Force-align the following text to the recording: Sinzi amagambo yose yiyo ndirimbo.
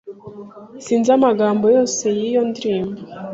Sinzi 0.83 1.09
amagambo 1.17 1.65
yose 1.75 2.03
yiyo 2.17 2.41
ndirimbo. 2.49 2.99